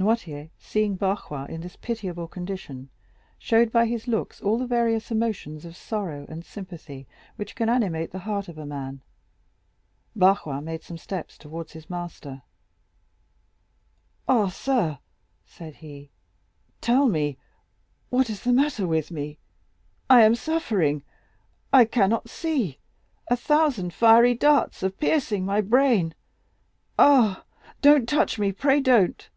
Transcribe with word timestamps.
Noirtier, 0.00 0.50
seeing 0.60 0.94
Barrois 0.96 1.46
in 1.46 1.60
this 1.62 1.74
pitiable 1.74 2.28
condition, 2.28 2.88
showed 3.36 3.72
by 3.72 3.86
his 3.86 4.06
looks 4.06 4.40
all 4.40 4.56
the 4.56 4.64
various 4.64 5.10
emotions 5.10 5.64
of 5.64 5.76
sorrow 5.76 6.24
and 6.28 6.44
sympathy 6.44 7.08
which 7.34 7.56
can 7.56 7.68
animate 7.68 8.12
the 8.12 8.20
heart 8.20 8.46
of 8.46 8.58
man. 8.58 9.02
Barrois 10.14 10.60
made 10.60 10.84
some 10.84 10.98
steps 10.98 11.36
towards 11.36 11.72
his 11.72 11.90
master. 11.90 12.42
"Ah, 14.28 14.50
sir," 14.50 15.00
said 15.44 15.74
he, 15.74 16.12
"tell 16.80 17.08
me 17.08 17.36
what 18.08 18.30
is 18.30 18.44
the 18.44 18.52
matter 18.52 18.86
with 18.86 19.10
me. 19.10 19.40
I 20.08 20.22
am 20.22 20.36
suffering—I 20.36 21.84
cannot 21.86 22.30
see. 22.30 22.78
A 23.26 23.36
thousand 23.36 23.92
fiery 23.92 24.34
darts 24.34 24.84
are 24.84 24.90
piercing 24.90 25.44
my 25.44 25.60
brain. 25.60 26.14
Ah, 26.96 27.42
don't 27.82 28.08
touch 28.08 28.38
me, 28.38 28.52
pray 28.52 28.78
don't." 28.78 29.28